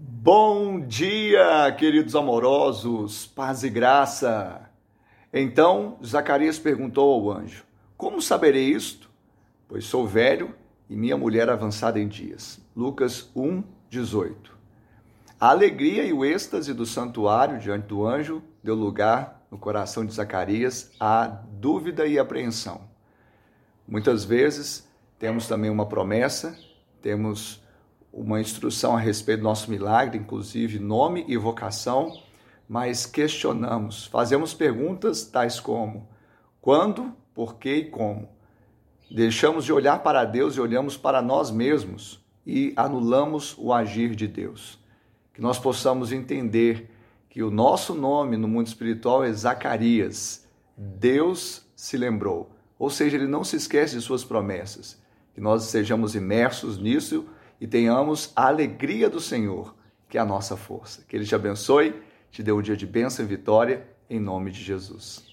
Bom 0.00 0.78
dia, 0.78 1.74
queridos 1.76 2.14
amorosos, 2.14 3.26
paz 3.26 3.64
e 3.64 3.68
graça. 3.68 4.70
Então 5.32 5.98
Zacarias 6.06 6.56
perguntou 6.56 7.12
ao 7.12 7.36
anjo: 7.36 7.64
Como 7.96 8.22
saberei 8.22 8.66
isto? 8.66 9.10
Pois 9.66 9.86
sou 9.86 10.06
velho 10.06 10.54
e 10.88 10.94
minha 10.94 11.16
mulher 11.16 11.50
avançada 11.50 11.98
em 11.98 12.06
dias. 12.06 12.60
Lucas 12.76 13.28
1, 13.34 13.64
18. 13.90 14.56
A 15.40 15.50
alegria 15.50 16.04
e 16.04 16.12
o 16.12 16.24
êxtase 16.24 16.72
do 16.72 16.86
santuário 16.86 17.58
diante 17.58 17.88
do 17.88 18.06
anjo 18.06 18.40
deu 18.62 18.76
lugar 18.76 19.44
no 19.50 19.58
coração 19.58 20.06
de 20.06 20.14
Zacarias 20.14 20.92
à 21.00 21.26
dúvida 21.26 22.06
e 22.06 22.20
apreensão. 22.20 22.82
Muitas 23.86 24.24
vezes 24.24 24.88
temos 25.18 25.48
também 25.48 25.70
uma 25.70 25.86
promessa, 25.86 26.56
temos 27.02 27.66
uma 28.12 28.40
instrução 28.40 28.96
a 28.96 29.00
respeito 29.00 29.40
do 29.40 29.44
nosso 29.44 29.70
milagre, 29.70 30.18
inclusive 30.18 30.78
nome 30.78 31.24
e 31.28 31.36
vocação, 31.36 32.12
mas 32.68 33.06
questionamos, 33.06 34.06
fazemos 34.06 34.52
perguntas 34.52 35.24
tais 35.24 35.58
como: 35.58 36.08
quando, 36.60 37.12
por 37.34 37.56
que 37.56 37.74
e 37.74 37.84
como? 37.84 38.28
Deixamos 39.10 39.64
de 39.64 39.72
olhar 39.72 40.02
para 40.02 40.24
Deus 40.24 40.56
e 40.56 40.60
olhamos 40.60 40.96
para 40.96 41.22
nós 41.22 41.50
mesmos 41.50 42.22
e 42.46 42.74
anulamos 42.76 43.54
o 43.58 43.72
agir 43.72 44.14
de 44.14 44.26
Deus. 44.28 44.78
Que 45.32 45.40
nós 45.40 45.58
possamos 45.58 46.12
entender 46.12 46.90
que 47.30 47.42
o 47.42 47.50
nosso 47.50 47.94
nome 47.94 48.36
no 48.36 48.48
mundo 48.48 48.66
espiritual 48.66 49.24
é 49.24 49.32
Zacarias. 49.32 50.46
Deus 50.76 51.66
se 51.74 51.96
lembrou, 51.96 52.50
ou 52.78 52.90
seja, 52.90 53.16
ele 53.16 53.26
não 53.26 53.44
se 53.44 53.56
esquece 53.56 53.96
de 53.96 54.02
suas 54.02 54.24
promessas. 54.24 55.00
Que 55.34 55.40
nós 55.40 55.64
sejamos 55.64 56.14
imersos 56.14 56.78
nisso 56.78 57.26
e 57.60 57.66
tenhamos 57.66 58.32
a 58.34 58.46
alegria 58.46 59.10
do 59.10 59.20
Senhor, 59.20 59.74
que 60.08 60.16
é 60.16 60.20
a 60.20 60.24
nossa 60.24 60.56
força. 60.56 61.04
Que 61.08 61.16
Ele 61.16 61.24
te 61.24 61.34
abençoe, 61.34 61.94
te 62.30 62.42
dê 62.42 62.52
um 62.52 62.62
dia 62.62 62.76
de 62.76 62.86
bênção 62.86 63.24
e 63.24 63.28
vitória, 63.28 63.86
em 64.08 64.20
nome 64.20 64.50
de 64.50 64.62
Jesus. 64.62 65.28